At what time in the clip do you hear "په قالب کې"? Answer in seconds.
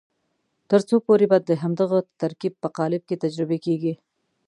2.63-3.21